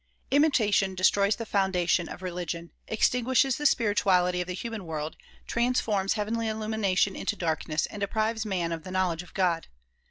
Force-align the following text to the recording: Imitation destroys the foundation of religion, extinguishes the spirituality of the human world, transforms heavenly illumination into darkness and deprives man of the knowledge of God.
Imitation 0.31 0.95
destroys 0.95 1.35
the 1.35 1.45
foundation 1.45 2.09
of 2.09 2.23
religion, 2.23 2.71
extinguishes 2.87 3.57
the 3.57 3.67
spirituality 3.67 4.41
of 4.41 4.47
the 4.47 4.55
human 4.55 4.87
world, 4.87 5.15
transforms 5.45 6.13
heavenly 6.13 6.47
illumination 6.47 7.15
into 7.15 7.35
darkness 7.35 7.85
and 7.85 7.99
deprives 7.99 8.43
man 8.43 8.71
of 8.71 8.83
the 8.83 8.89
knowledge 8.89 9.21
of 9.21 9.35
God. 9.35 9.67